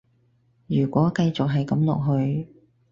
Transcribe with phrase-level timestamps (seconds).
[0.65, 2.47] 如果繼續係噉落去